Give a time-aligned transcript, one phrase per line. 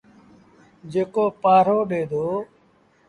[0.91, 2.25] جيڪو پآهرو ڏي دو۔